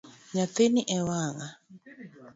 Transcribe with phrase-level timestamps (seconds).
[0.33, 1.47] Nyathini e wang'a.